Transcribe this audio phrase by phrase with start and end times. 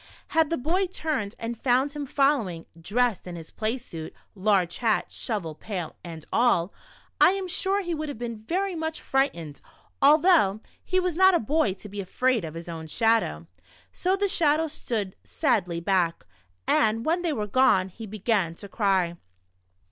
[0.29, 5.11] Had the boy turned and found him following, dressed in his play suit, large hat,
[5.11, 6.73] shovel, pail, and all,
[7.19, 9.61] I am sure he would have been very much frightened,
[10.01, 13.45] although he was not a boy to be" afraid of his own shadow."
[13.93, 16.25] So the Shadow stood sadly back,
[16.65, 19.17] and when they were gone, he began to cry.